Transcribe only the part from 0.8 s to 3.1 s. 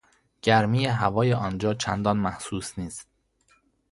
هوای آنجا چندان محسوس نیست